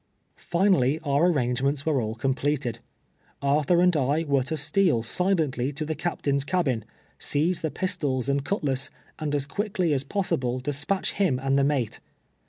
[0.35, 2.79] Finally our arrangements were all conijdeteil.
[3.43, 6.83] Ar thur and I were to steal silently to the captain's cab in,
[7.19, 11.63] seize the pistols and cutlass, and as rpiickly as possi ble despatch him and the
[11.63, 11.99] mate.